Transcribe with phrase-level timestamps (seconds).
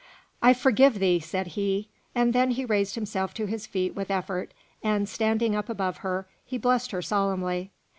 [0.41, 1.87] "I forgive thee!" said he.
[2.15, 6.25] And then he raised himself to his feet with effort, and, standing up above her,
[6.43, 7.69] he blessed her solemnly.